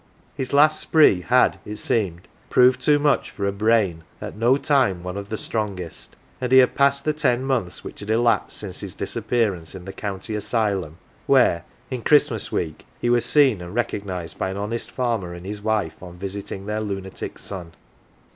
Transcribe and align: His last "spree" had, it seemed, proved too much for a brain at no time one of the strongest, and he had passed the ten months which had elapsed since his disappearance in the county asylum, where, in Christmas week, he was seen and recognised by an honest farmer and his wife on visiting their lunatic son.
His 0.33 0.51
last 0.51 0.79
"spree" 0.81 1.21
had, 1.21 1.59
it 1.63 1.75
seemed, 1.75 2.27
proved 2.49 2.81
too 2.81 2.97
much 2.97 3.29
for 3.29 3.45
a 3.45 3.51
brain 3.51 4.03
at 4.19 4.35
no 4.35 4.57
time 4.57 5.03
one 5.03 5.15
of 5.15 5.29
the 5.29 5.37
strongest, 5.37 6.15
and 6.41 6.51
he 6.51 6.57
had 6.57 6.73
passed 6.73 7.05
the 7.05 7.13
ten 7.13 7.45
months 7.45 7.83
which 7.83 7.99
had 7.99 8.09
elapsed 8.09 8.57
since 8.57 8.79
his 8.79 8.95
disappearance 8.95 9.75
in 9.75 9.85
the 9.85 9.93
county 9.93 10.33
asylum, 10.33 10.97
where, 11.27 11.65
in 11.91 12.01
Christmas 12.01 12.51
week, 12.51 12.87
he 12.99 13.11
was 13.11 13.25
seen 13.25 13.61
and 13.61 13.75
recognised 13.75 14.39
by 14.39 14.49
an 14.49 14.57
honest 14.57 14.89
farmer 14.89 15.35
and 15.35 15.45
his 15.45 15.61
wife 15.61 16.01
on 16.01 16.17
visiting 16.17 16.65
their 16.65 16.81
lunatic 16.81 17.37
son. 17.37 17.73